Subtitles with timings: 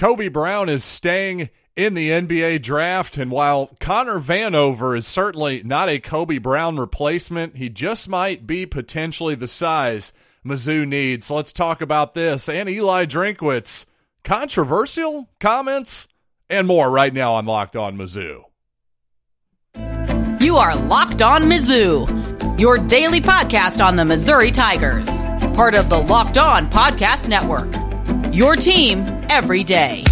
[0.00, 5.90] Kobe Brown is staying in the NBA draft, and while Connor Vanover is certainly not
[5.90, 11.26] a Kobe Brown replacement, he just might be potentially the size Mizzou needs.
[11.26, 12.48] So let's talk about this.
[12.48, 13.84] And Eli Drinkwitz,
[14.24, 16.08] controversial comments
[16.48, 18.44] and more right now on Locked On Mizzou.
[20.40, 25.20] You are Locked On Mizzou, your daily podcast on the Missouri Tigers,
[25.54, 27.89] part of the Locked On Podcast Network.
[28.32, 30.04] Your team every day.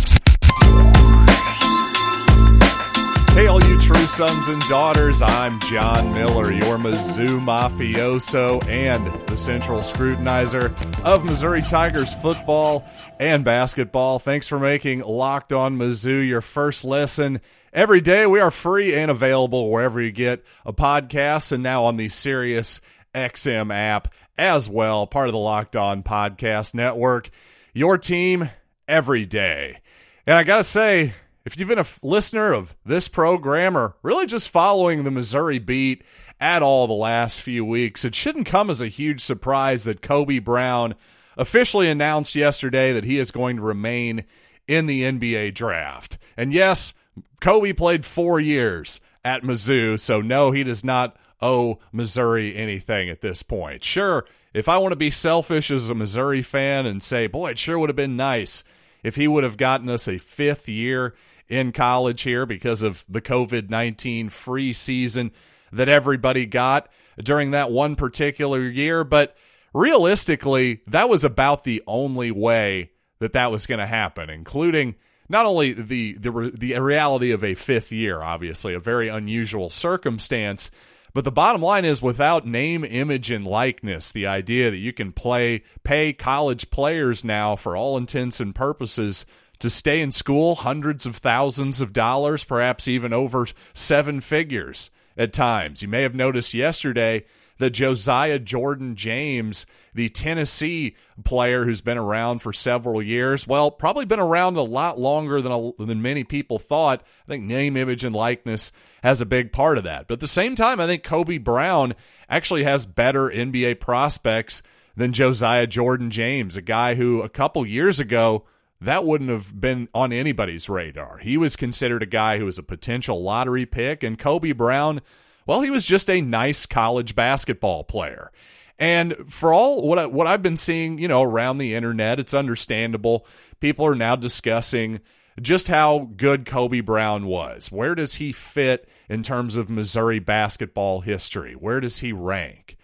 [3.31, 9.37] Hey, all you true sons and daughters, I'm John Miller, your Mizzou mafioso and the
[9.37, 12.85] central scrutinizer of Missouri Tigers football
[13.21, 14.19] and basketball.
[14.19, 17.41] Thanks for making Locked On Mizzou your first lesson.
[17.73, 21.97] Every day we are free and available wherever you get a podcast and now on
[21.97, 22.81] the Sirius
[23.15, 27.31] XM app as well, part of the Locked On Podcast Network.
[27.79, 28.51] Your team
[28.89, 29.79] every day.
[30.27, 31.15] And I got to say,
[31.45, 35.61] if you've been a f- listener of this program or really just following the Missouri
[35.61, 36.03] beat
[36.41, 40.41] at all the last few weeks, it shouldn't come as a huge surprise that Kobe
[40.41, 40.97] Brown
[41.37, 44.25] officially announced yesterday that he is going to remain
[44.67, 46.19] in the NBA draft.
[46.37, 46.95] And yes,
[47.41, 53.21] Kobe played four years at Mizzou, so no, he does not owe Missouri anything at
[53.21, 53.85] this point.
[53.85, 57.59] Sure, if I want to be selfish as a Missouri fan and say, boy, it
[57.59, 58.65] sure would have been nice
[59.03, 61.15] if he would have gotten us a fifth year
[61.49, 65.31] in college here because of the COVID 19 free season
[65.73, 66.89] that everybody got
[67.19, 69.05] during that one particular year.
[69.05, 69.37] But
[69.73, 74.95] realistically, that was about the only way that that was going to happen, including
[75.29, 80.71] not only the, the the reality of a fifth year, obviously a very unusual circumstance,
[81.15, 85.13] but the bottom line is without name, image, and likeness, the idea that you can
[85.13, 89.25] play pay college players now for all intents and purposes
[89.59, 95.33] to stay in school hundreds of thousands of dollars, perhaps even over seven figures at
[95.33, 95.83] times.
[95.83, 97.25] You may have noticed yesterday
[97.59, 104.05] that Josiah Jordan James, the Tennessee player who's been around for several years, well, probably
[104.05, 107.03] been around a lot longer than than many people thought.
[107.27, 110.07] I think name, image, and likeness has a big part of that.
[110.07, 111.95] But at the same time, I think Kobe Brown
[112.29, 114.63] actually has better NBA prospects
[114.97, 118.45] than Josiah Jordan James, a guy who a couple years ago
[118.81, 121.19] that wouldn't have been on anybody's radar.
[121.19, 125.01] He was considered a guy who was a potential lottery pick, and Kobe Brown,
[125.47, 128.31] well, he was just a nice college basketball player.
[128.79, 132.35] And for all what I, what I've been seeing, you know, around the internet, it's
[132.35, 133.27] understandable.
[133.59, 135.01] People are now discussing
[135.41, 137.73] just how good Kobe Brown was.
[137.73, 141.55] Where does he fit in terms of Missouri basketball history?
[141.55, 142.77] Where does he rank?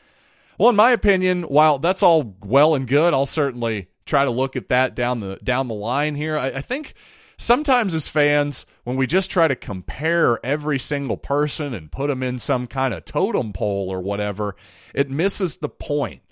[0.59, 4.57] Well, in my opinion, while that's all well and good, I'll certainly try to look
[4.57, 6.37] at that down the down the line here.
[6.37, 6.95] I, I think
[7.37, 12.23] sometimes as fans, when we just try to compare every single person and put them
[12.23, 14.57] in some kind of totem pole or whatever,
[14.95, 16.23] it misses the point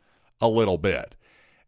[0.41, 1.15] a little bit.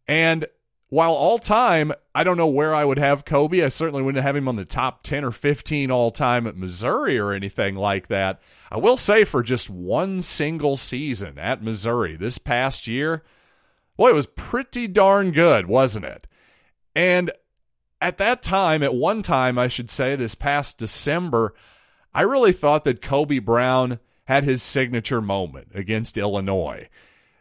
[0.07, 0.47] And
[0.95, 3.65] while all time, I don't know where I would have Kobe.
[3.65, 7.19] I certainly wouldn't have him on the top 10 or 15 all time at Missouri
[7.19, 8.41] or anything like that.
[8.71, 13.25] I will say for just one single season at Missouri this past year,
[13.97, 16.27] Boy, it was pretty darn good, wasn't it?
[16.95, 17.31] And
[18.01, 21.55] at that time, at one time, I should say, this past December,
[22.13, 26.89] I really thought that Kobe Brown had his signature moment against Illinois,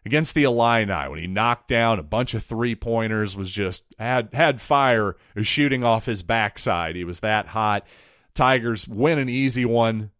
[0.05, 4.33] against the Illini, when he knocked down a bunch of three pointers, was just had
[4.33, 6.95] had fire shooting off his backside.
[6.95, 7.85] He was that hot.
[8.33, 10.11] Tigers win an easy one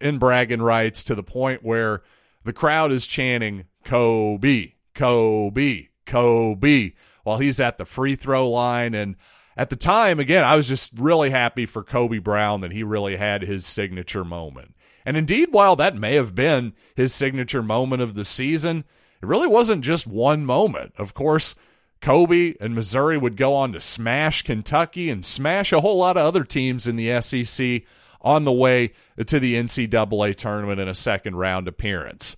[0.00, 2.02] in bragging rights to the point where
[2.44, 8.92] the crowd is chanting Kobe, Kobe, Kobe while he's at the free throw line.
[8.94, 9.16] And
[9.56, 13.16] at the time, again, I was just really happy for Kobe Brown that he really
[13.16, 14.74] had his signature moment.
[15.06, 18.84] And indeed, while that may have been his signature moment of the season,
[19.22, 20.92] it really wasn't just one moment.
[20.98, 21.54] Of course,
[22.02, 26.26] Kobe and Missouri would go on to smash Kentucky and smash a whole lot of
[26.26, 27.84] other teams in the SEC
[28.20, 28.92] on the way
[29.26, 32.36] to the NCAA tournament in a second round appearance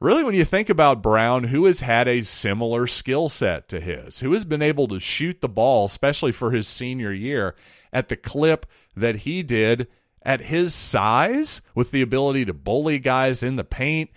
[0.00, 4.20] really, when you think about Brown, who has had a similar skill set to his,
[4.20, 7.54] who has been able to shoot the ball, especially for his senior year,
[7.92, 8.66] at the clip
[8.96, 9.88] that he did
[10.22, 14.10] at his size, with the ability to bully guys in the paint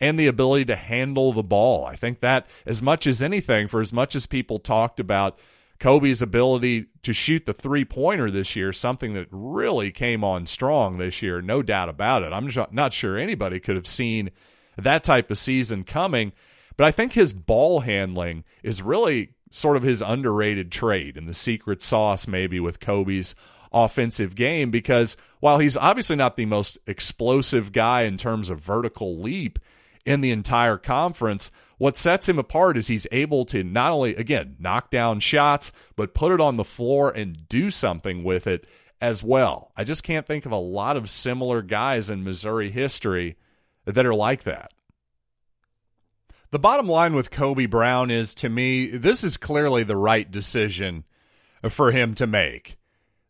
[0.00, 1.84] and the ability to handle the ball.
[1.84, 5.38] I think that, as much as anything, for as much as people talked about
[5.80, 10.98] Kobe's ability to shoot the three pointer this year, something that really came on strong
[10.98, 12.32] this year, no doubt about it.
[12.32, 14.30] I'm not sure anybody could have seen
[14.82, 16.32] that type of season coming.
[16.76, 21.34] But I think his ball handling is really sort of his underrated trade and the
[21.34, 23.34] secret sauce maybe with Kobe's
[23.72, 29.18] offensive game because while he's obviously not the most explosive guy in terms of vertical
[29.18, 29.58] leap
[30.04, 34.56] in the entire conference, what sets him apart is he's able to not only, again,
[34.58, 38.66] knock down shots, but put it on the floor and do something with it
[39.00, 39.70] as well.
[39.76, 43.36] I just can't think of a lot of similar guys in Missouri history
[43.94, 44.72] that are like that.
[46.50, 51.04] The bottom line with Kobe Brown is to me, this is clearly the right decision
[51.68, 52.78] for him to make.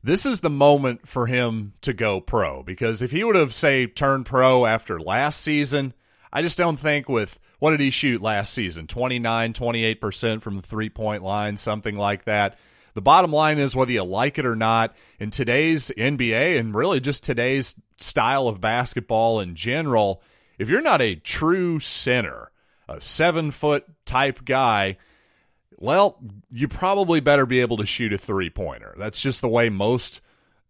[0.02, 3.86] This is the moment for him to go pro because if he would have, say,
[3.86, 5.94] turned pro after last season,
[6.32, 8.86] I just don't think with what did he shoot last season?
[8.86, 12.56] 29, 28% from the three point line, something like that.
[12.94, 17.00] The bottom line is whether you like it or not, in today's NBA and really
[17.00, 20.22] just today's style of basketball in general,
[20.58, 22.50] if you're not a true center,
[22.88, 24.96] a seven foot type guy,
[25.78, 26.18] well,
[26.50, 28.94] you probably better be able to shoot a three pointer.
[28.98, 30.20] That's just the way most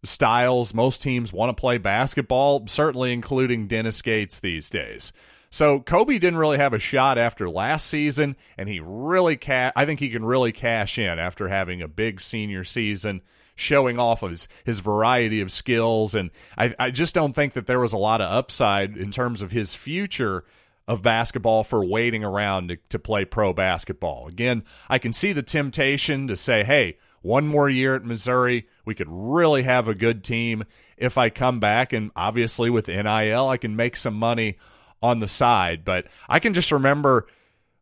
[0.03, 5.11] styles, most teams want to play basketball, certainly including Dennis Gates these days.
[5.49, 9.85] So Kobe didn't really have a shot after last season, and he really ca- I
[9.85, 13.21] think he can really cash in after having a big senior season,
[13.59, 16.15] showing off his his variety of skills.
[16.15, 19.41] And I, I just don't think that there was a lot of upside in terms
[19.41, 20.45] of his future
[20.87, 24.27] of basketball for waiting around to, to play pro basketball.
[24.27, 28.95] Again, I can see the temptation to say, hey, one more year at Missouri, we
[28.95, 30.63] could really have a good team
[30.97, 31.93] if I come back.
[31.93, 34.57] And obviously, with NIL, I can make some money
[35.01, 35.85] on the side.
[35.85, 37.27] But I can just remember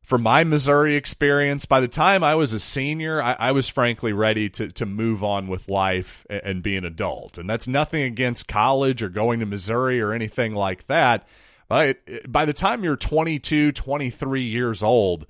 [0.08, 4.14] from my Missouri experience, by the time I was a senior, I, I, was frankly
[4.14, 7.38] ready to, to move on with life and, and be an adult.
[7.38, 11.28] And that's nothing against college or going to Missouri or anything like that.
[11.68, 15.28] But by the time you're 22, 23 years old,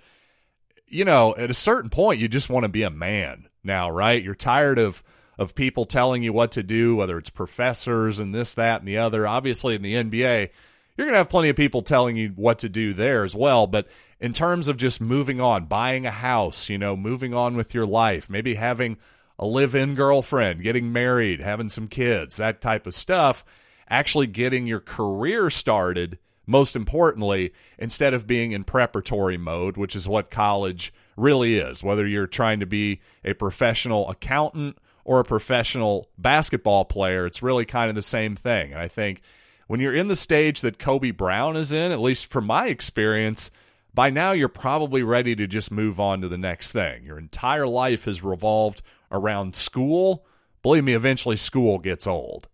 [0.88, 4.22] you know, at a certain point, you just want to be a man now, right?
[4.22, 5.02] You're tired of
[5.40, 8.98] of people telling you what to do, whether it's professors and this, that, and the
[8.98, 9.28] other.
[9.28, 10.50] Obviously, in the NBA,
[10.96, 13.68] you're going to have plenty of people telling you what to do there as well.
[13.68, 13.88] But
[14.20, 17.86] in terms of just moving on, buying a house, you know, moving on with your
[17.86, 18.98] life, maybe having
[19.38, 23.46] a live in girlfriend, getting married, having some kids, that type of stuff,
[23.90, 26.18] actually getting your career started
[26.48, 32.08] most importantly, instead of being in preparatory mode, which is what college really is, whether
[32.08, 37.90] you're trying to be a professional accountant or a professional basketball player, it's really kind
[37.90, 38.72] of the same thing.
[38.72, 39.22] And I think
[39.68, 43.52] when you're in the stage that Kobe Brown is in, at least from my experience,
[43.98, 47.04] by now you're probably ready to just move on to the next thing.
[47.04, 50.24] Your entire life has revolved around school.
[50.62, 52.48] Believe me, eventually school gets old.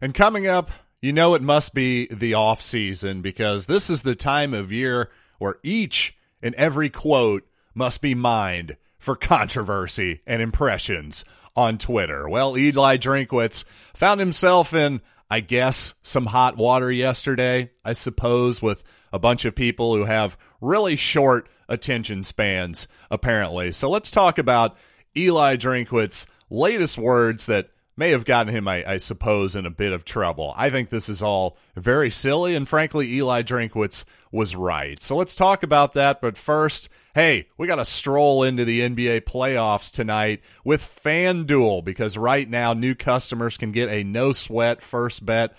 [0.00, 0.70] And coming up,
[1.02, 5.10] you know it must be the off season because this is the time of year
[5.40, 7.42] where each and every quote
[7.74, 11.24] must be mined for controversy and impressions
[11.56, 12.28] on Twitter.
[12.28, 13.64] Well, Eli Drinkwitz
[13.94, 18.84] found himself in, I guess, some hot water yesterday, I suppose, with
[19.16, 23.72] a bunch of people who have really short attention spans, apparently.
[23.72, 24.76] So let's talk about
[25.16, 29.94] Eli Drinkwitz's latest words that may have gotten him, I, I, suppose, in a bit
[29.94, 30.52] of trouble.
[30.54, 35.00] I think this is all very silly, and frankly, Eli Drinkwitz was right.
[35.00, 36.20] So let's talk about that.
[36.20, 42.18] But first, hey, we got to stroll into the NBA playoffs tonight with FanDuel because
[42.18, 45.56] right now, new customers can get a no sweat first bet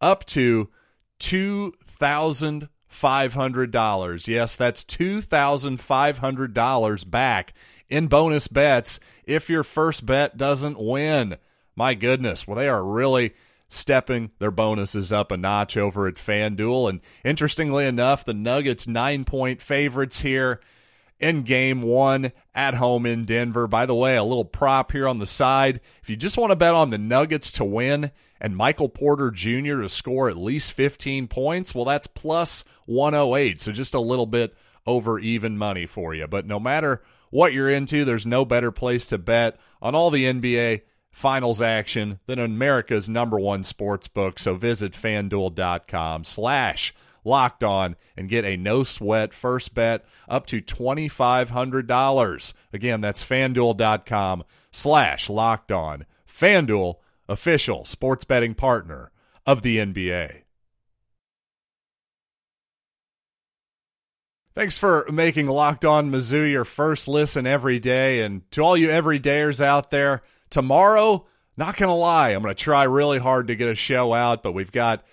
[0.00, 0.68] up to
[2.90, 4.26] $2,500.
[4.26, 7.54] Yes, that's $2,500 back
[7.88, 11.36] in bonus bets if your first bet doesn't win.
[11.74, 13.34] My goodness, well, they are really
[13.68, 16.88] stepping their bonuses up a notch over at FanDuel.
[16.88, 20.60] And interestingly enough, the Nuggets nine point favorites here
[21.18, 23.66] in game one at home in Denver.
[23.66, 25.80] By the way, a little prop here on the side.
[26.02, 29.80] If you just want to bet on the Nuggets to win and Michael Porter Jr.
[29.80, 33.60] to score at least 15 points, well, that's plus 108.
[33.60, 34.54] So just a little bit
[34.86, 36.26] over even money for you.
[36.26, 40.24] But no matter what you're into, there's no better place to bet on all the
[40.24, 44.38] NBA finals action than America's number one sports book.
[44.38, 46.94] So visit fanduel.com slash
[47.26, 52.54] locked on and get a no sweat first bet up to $2,500.
[52.72, 56.06] Again, that's fanduel.com slash locked on.
[56.26, 56.96] Fanduel,
[57.28, 59.10] official sports betting partner
[59.44, 60.42] of the NBA.
[64.54, 68.22] Thanks for making Locked On Mizzou your first listen every day.
[68.22, 72.62] And to all you everydayers out there, Tomorrow, not going to lie, I'm going to
[72.62, 75.04] try really hard to get a show out, but we've got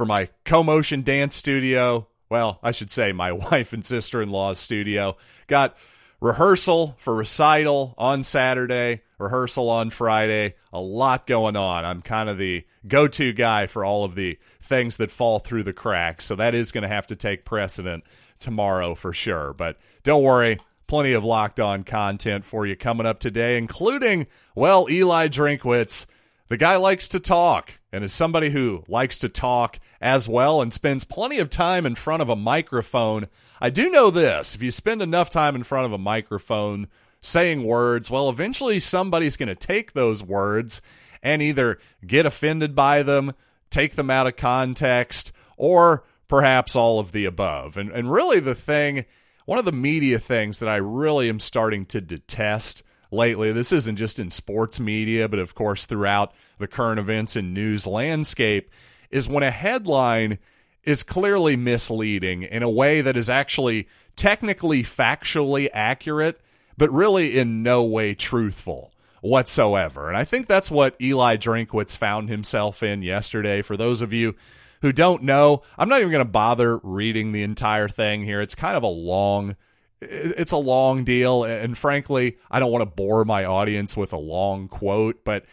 [0.00, 5.76] for my co-motion dance studio, well, I should say my wife and sister-in-law's studio, got
[6.22, 10.54] rehearsal for recital on Saturday, rehearsal on Friday.
[10.72, 11.84] A lot going on.
[11.84, 15.64] I'm kind of the go to guy for all of the things that fall through
[15.64, 16.24] the cracks.
[16.24, 18.02] So that is going to have to take precedent
[18.38, 19.52] tomorrow for sure.
[19.52, 24.86] But don't worry, plenty of locked on content for you coming up today, including, well,
[24.88, 26.06] Eli Drinkwitz.
[26.48, 30.72] The guy likes to talk, and as somebody who likes to talk as well and
[30.72, 33.26] spends plenty of time in front of a microphone,
[33.60, 34.54] I do know this.
[34.54, 36.88] If you spend enough time in front of a microphone
[37.20, 40.80] saying words, well, eventually somebody's going to take those words
[41.22, 43.32] and either get offended by them,
[43.70, 47.76] take them out of context, or perhaps all of the above.
[47.76, 49.04] And, and really, the thing,
[49.44, 53.96] one of the media things that I really am starting to detest lately, this isn't
[53.96, 58.70] just in sports media, but of course throughout the current events and news landscape,
[59.10, 60.38] is when a headline
[60.84, 66.40] is clearly misleading in a way that is actually technically factually accurate,
[66.76, 70.08] but really in no way truthful whatsoever.
[70.08, 73.62] And I think that's what Eli Drinkwitz found himself in yesterday.
[73.62, 74.34] For those of you
[74.80, 78.40] who don't know, I'm not even going to bother reading the entire thing here.
[78.40, 79.56] It's kind of a long
[80.00, 84.18] it's a long deal and frankly, I don't want to bore my audience with a
[84.18, 85.44] long quote, but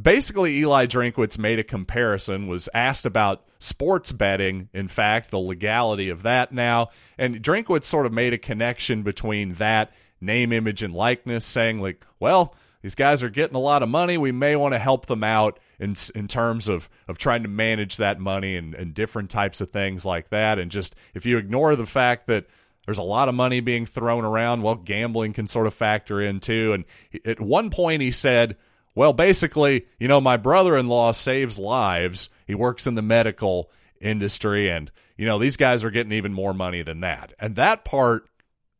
[0.00, 6.08] basically Eli Drinkwitz made a comparison was asked about sports betting in fact the legality
[6.08, 10.92] of that now and Drinkwitz sort of made a connection between that name image and
[10.92, 14.74] likeness saying like well these guys are getting a lot of money we may want
[14.74, 18.74] to help them out in in terms of of trying to manage that money and,
[18.74, 22.46] and different types of things like that and just if you ignore the fact that
[22.86, 26.40] there's a lot of money being thrown around well gambling can sort of factor in
[26.40, 26.84] too and
[27.24, 28.56] at one point he said
[28.94, 32.28] well, basically, you know, my brother in law saves lives.
[32.46, 36.54] He works in the medical industry, and, you know, these guys are getting even more
[36.54, 37.32] money than that.
[37.40, 38.28] And that part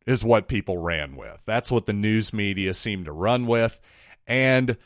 [0.05, 1.41] is what people ran with.
[1.45, 3.81] That's what the news media seemed to run with.
[4.25, 4.77] And,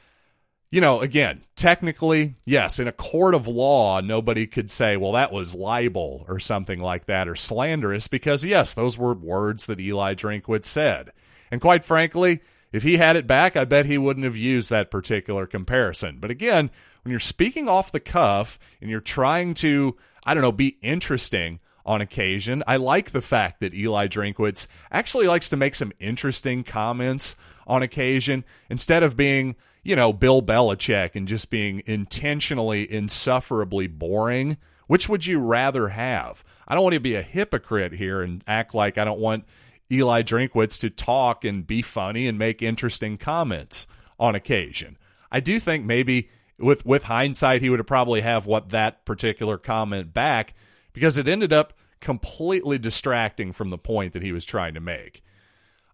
[0.71, 5.31] you know, again, technically, yes, in a court of law, nobody could say, well, that
[5.31, 10.13] was libel or something like that or slanderous because, yes, those were words that Eli
[10.13, 11.09] Drinkwitz said.
[11.49, 14.91] And quite frankly, if he had it back, I bet he wouldn't have used that
[14.91, 16.17] particular comparison.
[16.19, 16.69] But again,
[17.03, 21.61] when you're speaking off the cuff and you're trying to, I don't know, be interesting
[21.83, 26.63] on occasion, I like the fact that Eli Drinkwitz actually likes to make some interesting
[26.63, 27.35] comments
[27.65, 34.57] on occasion instead of being, you know, Bill Belichick and just being intentionally insufferably boring.
[34.87, 36.43] Which would you rather have?
[36.67, 39.45] I don't want to be a hypocrite here and act like I don't want
[39.91, 43.87] Eli Drinkwitz to talk and be funny and make interesting comments
[44.19, 44.97] on occasion.
[45.31, 49.57] I do think maybe with with hindsight he would have probably have what that particular
[49.57, 50.53] comment back
[50.93, 55.21] because it ended up completely distracting from the point that he was trying to make.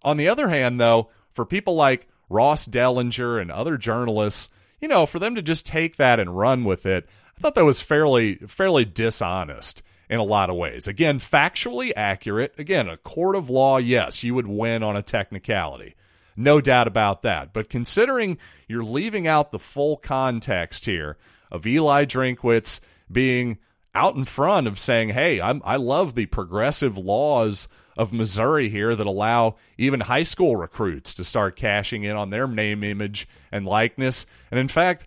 [0.04, 5.06] On the other hand though, for people like Ross Dellenger and other journalists, you know,
[5.06, 8.36] for them to just take that and run with it, I thought that was fairly
[8.48, 10.88] fairly dishonest in a lot of ways.
[10.88, 12.54] Again, factually accurate.
[12.58, 15.96] Again, a court of law, yes, you would win on a technicality.
[16.36, 17.54] No doubt about that.
[17.54, 21.18] But considering you're leaving out the full context here
[21.52, 22.80] of Eli Drinkwitz
[23.12, 23.58] being
[23.94, 27.68] out in front of saying, hey, I'm, I love the progressive laws
[27.98, 32.48] of Missouri here that allow even high school recruits to start cashing in on their
[32.48, 34.26] name, image, and likeness.
[34.52, 35.06] And in fact,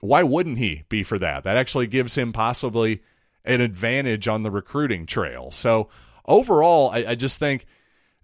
[0.00, 1.44] why wouldn't he be for that?
[1.44, 3.02] That actually gives him possibly
[3.44, 5.50] an advantage on the recruiting trail.
[5.50, 5.88] So
[6.26, 7.66] overall, I, I just think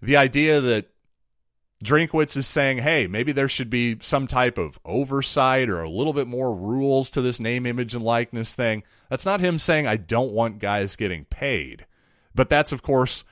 [0.01, 0.87] the idea that
[1.83, 6.13] Drinkwitz is saying, hey, maybe there should be some type of oversight or a little
[6.13, 8.83] bit more rules to this name, image, and likeness thing.
[9.09, 11.87] That's not him saying, I don't want guys getting paid.
[12.35, 13.23] But that's, of course,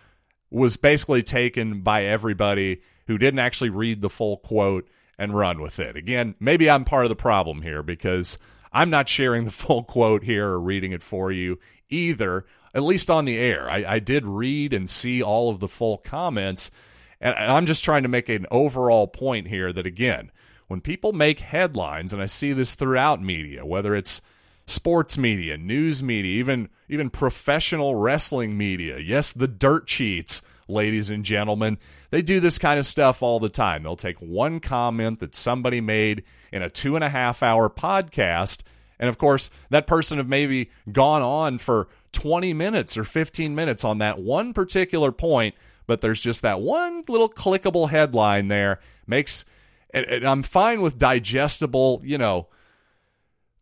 [0.49, 4.87] was basically taken by everybody who didn't actually read the full quote
[5.17, 5.95] and run with it.
[5.95, 8.37] Again, maybe I'm part of the problem here because
[8.71, 13.09] I'm not sharing the full quote here or reading it for you either, at least
[13.09, 13.69] on the air.
[13.69, 16.71] I, I did read and see all of the full comments,
[17.19, 20.31] and I'm just trying to make an overall point here that, again,
[20.67, 24.21] when people make headlines, and I see this throughout media, whether it's
[24.69, 28.99] sports media, news media, even even professional wrestling media.
[28.99, 31.77] Yes, the dirt sheets, ladies and gentlemen.
[32.11, 33.83] They do this kind of stuff all the time.
[33.83, 38.61] They'll take one comment that somebody made in a two and a half hour podcast.
[38.99, 43.83] And of course, that person have maybe gone on for 20 minutes or 15 minutes
[43.83, 45.55] on that one particular point,
[45.87, 48.79] but there's just that one little clickable headline there.
[49.07, 49.45] Makes
[49.91, 52.47] and, and I'm fine with digestible, you know,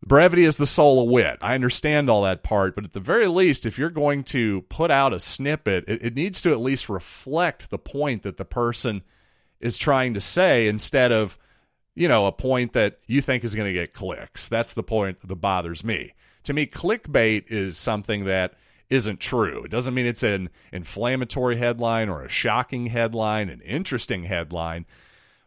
[0.06, 1.38] brevity is the soul of wit.
[1.40, 4.90] I understand all that part, but at the very least, if you're going to put
[4.90, 9.02] out a snippet, it, it needs to at least reflect the point that the person
[9.60, 11.36] is trying to say instead of,
[11.94, 14.48] you know, a point that you think is going to get clicks.
[14.48, 16.14] That's the point that bothers me.
[16.44, 18.54] To me, clickbait is something that
[18.88, 19.64] isn't true.
[19.64, 24.86] It doesn't mean it's an inflammatory headline or a shocking headline, an interesting headline.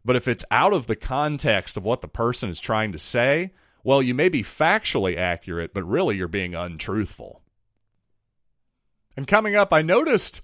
[0.03, 3.51] But if it's out of the context of what the person is trying to say,
[3.83, 7.41] well, you may be factually accurate, but really you're being untruthful.
[9.17, 10.41] And coming up, I noticed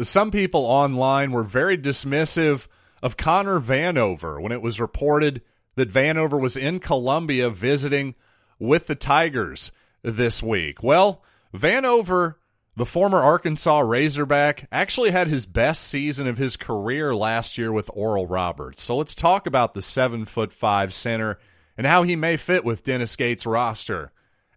[0.00, 2.66] some people online were very dismissive
[3.02, 5.42] of Connor Vanover when it was reported
[5.74, 8.14] that Vanover was in Columbia visiting
[8.58, 9.70] with the Tigers
[10.02, 10.82] this week.
[10.82, 11.22] Well,
[11.54, 12.36] Vanover,
[12.76, 17.90] the former Arkansas Razorback, actually had his best season of his career last year with
[17.92, 18.82] Oral Roberts.
[18.82, 21.38] So let's talk about the seven foot five center
[21.76, 24.12] and how he may fit with Dennis Gates' roster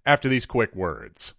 [0.05, 1.33] after these quick words.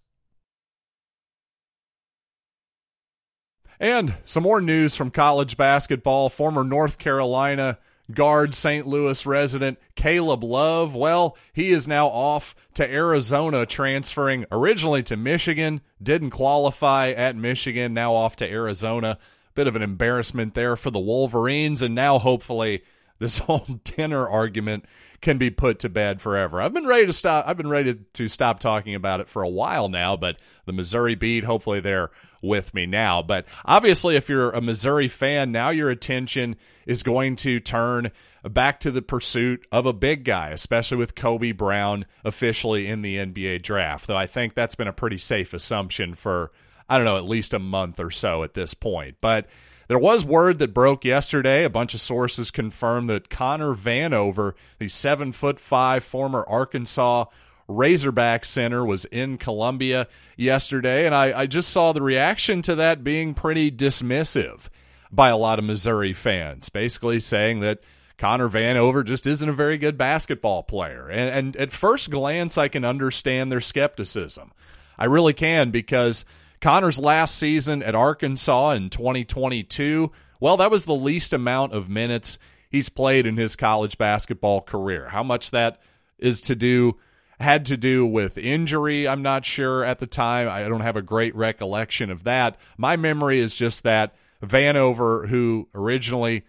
[3.79, 6.29] And some more news from college basketball.
[6.29, 7.79] Former North Carolina
[8.13, 8.87] guard St.
[8.87, 10.95] Louis resident Caleb Love.
[10.95, 17.95] Well, he is now off to Arizona, transferring originally to Michigan, didn't qualify at Michigan,
[17.95, 19.19] now off to Arizona.
[19.55, 22.83] Bit of an embarrassment there for the Wolverines, and now hopefully
[23.21, 24.85] this whole dinner argument
[25.21, 26.61] can be put to bed forever.
[26.61, 27.47] I've been ready to stop.
[27.47, 31.15] I've been ready to stop talking about it for a while now, but the Missouri
[31.15, 32.11] beat, hopefully they're
[32.43, 33.23] with me now.
[33.23, 38.11] But obviously, if you're a Missouri fan, now your attention is going to turn
[38.43, 43.17] back to the pursuit of a big guy, especially with Kobe Brown officially in the
[43.17, 44.07] NBA draft.
[44.07, 46.51] Though I think that's been a pretty safe assumption for,
[46.89, 49.17] I don't know, at least a month or so at this point.
[49.21, 49.47] But
[49.91, 51.65] there was word that broke yesterday.
[51.65, 57.25] A bunch of sources confirmed that Connor Vanover, the seven foot five former Arkansas
[57.67, 60.07] Razorback Center, was in Columbia
[60.37, 64.69] yesterday, and I, I just saw the reaction to that being pretty dismissive
[65.11, 67.81] by a lot of Missouri fans, basically saying that
[68.17, 71.09] Connor Vanover just isn't a very good basketball player.
[71.09, 74.53] And, and at first glance, I can understand their skepticism.
[74.97, 76.25] I really can because
[76.61, 82.39] Connor's last season at Arkansas in 2022, well, that was the least amount of minutes
[82.71, 85.09] he's played in his college basketball career.
[85.09, 85.81] How much that
[86.19, 86.97] is to do
[87.41, 90.49] had to do with injury, I'm not sure at the time.
[90.49, 92.59] I don't have a great recollection of that.
[92.77, 96.45] My memory is just that Vanover, who originally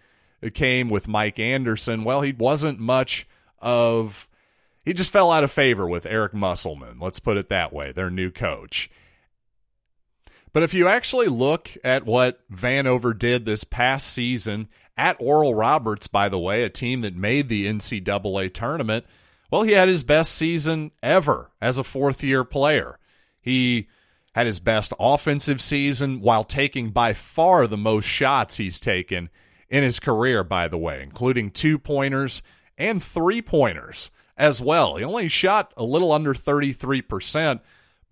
[0.52, 3.26] came with Mike Anderson, well, he wasn't much
[3.60, 4.28] of
[4.84, 6.98] he just fell out of favor with Eric Musselman.
[7.00, 8.90] Let's put it that way, their new coach.
[10.52, 16.06] But if you actually look at what Vanover did this past season at Oral Roberts,
[16.06, 19.06] by the way, a team that made the NCAA tournament,
[19.50, 22.98] well, he had his best season ever as a fourth year player.
[23.40, 23.88] He
[24.34, 29.30] had his best offensive season while taking by far the most shots he's taken
[29.68, 32.42] in his career, by the way, including two pointers
[32.76, 34.96] and three pointers as well.
[34.96, 37.60] He only shot a little under 33%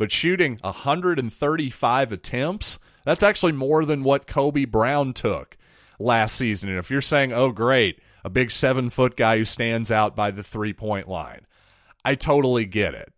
[0.00, 5.58] but shooting 135 attempts, that's actually more than what Kobe Brown took
[5.98, 6.70] last season.
[6.70, 10.30] And if you're saying, oh, great, a big seven foot guy who stands out by
[10.30, 11.42] the three point line,
[12.02, 13.12] I totally get it.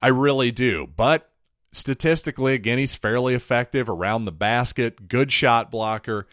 [0.00, 0.86] I really do.
[0.86, 1.28] But
[1.72, 6.28] statistically, again, he's fairly effective around the basket, good shot blocker,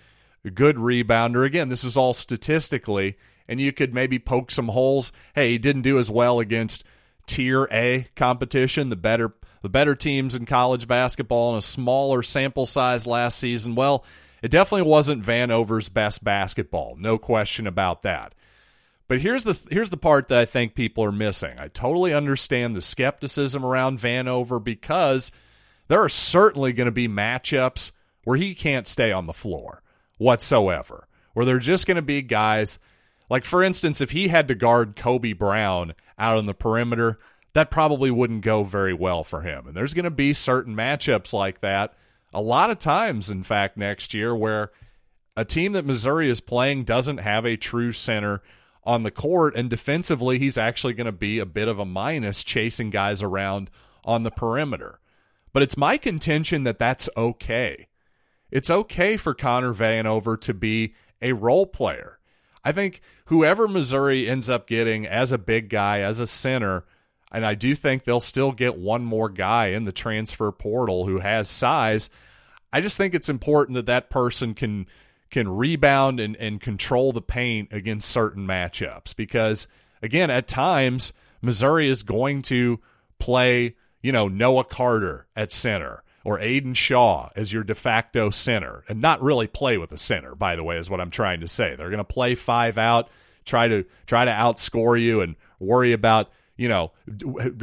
[0.53, 1.43] good rebounder.
[1.47, 5.11] Again, this is all statistically, and you could maybe poke some holes.
[5.33, 6.83] Hey, he didn't do as well against
[7.25, 12.65] tier A competition, the better the better teams in college basketball in a smaller sample
[12.65, 13.75] size last season.
[13.75, 14.05] Well,
[14.41, 18.33] it definitely wasn't Vanover's best basketball, no question about that.
[19.09, 21.57] But here's the here's the part that I think people are missing.
[21.57, 25.31] I totally understand the skepticism around Vanover because
[25.87, 27.91] there are certainly going to be matchups
[28.23, 29.81] where he can't stay on the floor
[30.19, 31.07] whatsoever.
[31.33, 32.77] Where they're just going to be guys
[33.31, 37.19] like for instance if he had to guard Kobe Brown out on the perimeter,
[37.53, 39.67] that probably wouldn't go very well for him.
[39.67, 41.93] And there's going to be certain matchups like that
[42.33, 44.71] a lot of times, in fact, next year where
[45.35, 48.41] a team that Missouri is playing doesn't have a true center
[48.83, 49.55] on the court.
[49.55, 53.69] And defensively, he's actually going to be a bit of a minus chasing guys around
[54.05, 54.99] on the perimeter.
[55.53, 57.87] But it's my contention that that's okay.
[58.51, 62.19] It's okay for Connor Vanover to be a role player.
[62.63, 66.85] I think whoever Missouri ends up getting as a big guy, as a center,
[67.31, 71.19] and I do think they'll still get one more guy in the transfer portal who
[71.19, 72.09] has size.
[72.73, 74.87] I just think it's important that that person can
[75.29, 79.67] can rebound and, and control the paint against certain matchups because
[80.01, 82.79] again at times Missouri is going to
[83.19, 88.83] play you know Noah Carter at center or Aidan Shaw as your de facto center
[88.89, 91.47] and not really play with a center, by the way, is what I'm trying to
[91.47, 91.75] say.
[91.75, 93.09] They're going to play five out,
[93.45, 96.91] try to try to outscore you and worry about, you know,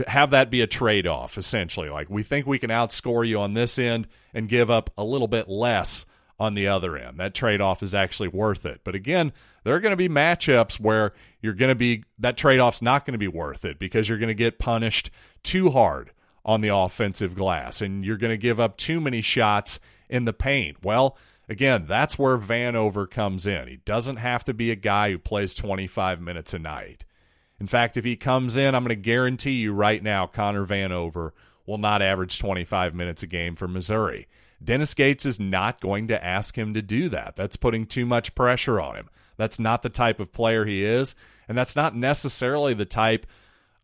[0.09, 1.91] have that be a trade-off essentially.
[1.91, 5.29] Like we think we can outscore you on this end and give up a little
[5.29, 6.07] bit less
[6.41, 7.21] on the other end.
[7.21, 8.81] That trade-off is actually worth it.
[8.85, 12.81] But again, there are going to be matchups where you're going to be that trade-off's
[12.81, 15.11] not going to be worth it because you're going to get punished
[15.43, 16.11] too hard
[16.43, 19.79] on the offensive glass, and you're going to give up too many shots
[20.09, 20.79] in the paint.
[20.83, 21.19] Well,
[21.51, 23.69] again, that's where Vanover comes in.
[23.69, 27.05] He doesn't have to be a guy who plays 25 minutes a night.
[27.59, 31.33] In fact, if he comes in, I'm going to guarantee you right now, Connor Vanover
[31.65, 34.29] will not average 25 minutes a game for Missouri.
[34.63, 37.37] Dennis Gates is not going to ask him to do that.
[37.37, 39.11] That's putting too much pressure on him.
[39.37, 41.15] That's not the type of player he is,
[41.49, 43.27] and that's not necessarily the type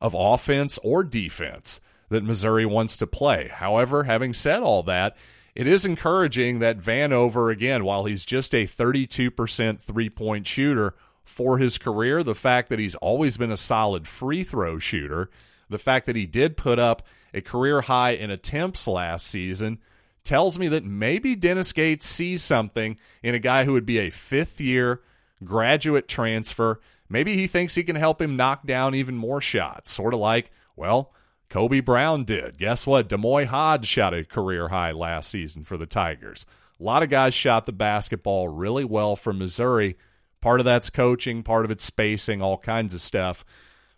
[0.01, 3.49] of offense or defense that Missouri wants to play.
[3.49, 5.17] However, having said all that,
[5.55, 11.59] it is encouraging that Vanover, again, while he's just a 32% three point shooter for
[11.59, 15.31] his career, the fact that he's always been a solid free throw shooter,
[15.69, 19.79] the fact that he did put up a career high in attempts last season,
[20.25, 24.11] tells me that maybe Dennis Gates sees something in a guy who would be a
[24.11, 25.03] fifth year
[25.45, 26.81] graduate transfer.
[27.09, 30.51] Maybe he thinks he can help him knock down even more shots, sort of like,
[30.77, 31.13] well,
[31.49, 32.57] Kobe Brown did.
[32.57, 33.09] Guess what?
[33.09, 36.47] D'Moi Hodge shot a career high last season for the Tigers.
[36.81, 39.97] A lot of guys shot the basketball really well for Missouri.
[40.43, 43.47] Part of that's coaching, part of it's spacing, all kinds of stuff.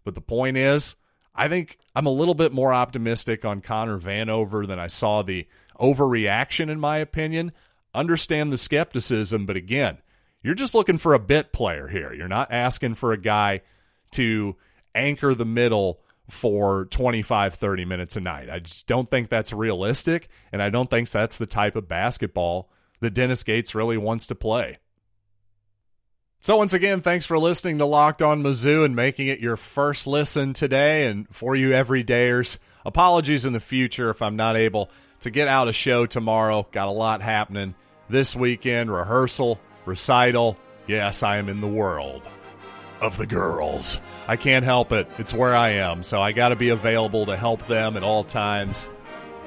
[0.04, 0.94] But the point is,
[1.34, 5.48] I think I'm a little bit more optimistic on Connor Vanover than I saw the
[5.80, 7.52] overreaction, in my opinion.
[7.94, 9.98] Understand the skepticism, but again,
[10.42, 12.12] you're just looking for a bit player here.
[12.12, 13.62] You're not asking for a guy
[14.12, 14.56] to
[14.94, 18.50] anchor the middle for 25, 30 minutes a night.
[18.50, 22.70] I just don't think that's realistic, and I don't think that's the type of basketball
[23.00, 24.76] that Dennis Gates really wants to play.
[26.44, 30.06] So, once again, thanks for listening to Locked On Mizzou and making it your first
[30.06, 31.06] listen today.
[31.06, 35.68] And for you everydayers, apologies in the future if I'm not able to get out
[35.68, 36.66] a show tomorrow.
[36.70, 37.74] Got a lot happening
[38.10, 40.58] this weekend rehearsal, recital.
[40.86, 42.28] Yes, I am in the world
[43.00, 43.98] of the girls.
[44.28, 45.08] I can't help it.
[45.16, 46.02] It's where I am.
[46.02, 48.86] So I got to be available to help them at all times,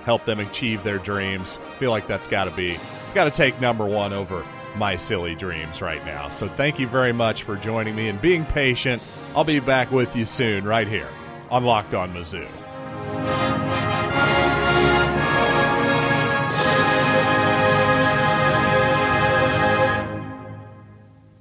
[0.04, 1.60] help them achieve their dreams.
[1.78, 4.44] feel like that's got to be, it's got to take number one over
[4.78, 6.30] my silly dreams right now.
[6.30, 9.04] So thank you very much for joining me and being patient.
[9.36, 11.10] I'll be back with you soon right here
[11.50, 13.67] on Locked On Mizzou.